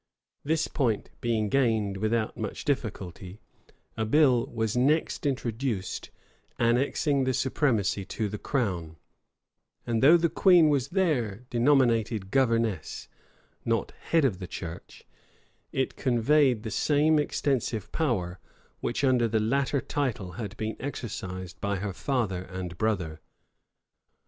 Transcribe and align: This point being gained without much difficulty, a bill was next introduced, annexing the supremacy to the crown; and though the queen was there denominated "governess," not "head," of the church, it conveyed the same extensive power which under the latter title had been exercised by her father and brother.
This 0.43 0.67
point 0.67 1.11
being 1.21 1.47
gained 1.47 1.97
without 1.97 2.35
much 2.35 2.65
difficulty, 2.65 3.39
a 3.95 4.03
bill 4.03 4.47
was 4.47 4.75
next 4.75 5.27
introduced, 5.27 6.09
annexing 6.57 7.23
the 7.25 7.35
supremacy 7.35 8.03
to 8.05 8.27
the 8.27 8.39
crown; 8.39 8.95
and 9.85 10.01
though 10.01 10.17
the 10.17 10.27
queen 10.27 10.69
was 10.69 10.87
there 10.87 11.43
denominated 11.51 12.31
"governess," 12.31 13.09
not 13.63 13.91
"head," 13.91 14.25
of 14.25 14.39
the 14.39 14.47
church, 14.47 15.05
it 15.71 15.95
conveyed 15.95 16.63
the 16.63 16.71
same 16.71 17.19
extensive 17.19 17.91
power 17.91 18.39
which 18.79 19.03
under 19.03 19.27
the 19.27 19.39
latter 19.39 19.81
title 19.81 20.31
had 20.31 20.57
been 20.57 20.75
exercised 20.79 21.61
by 21.61 21.75
her 21.75 21.93
father 21.93 22.41
and 22.45 22.75
brother. 22.79 23.21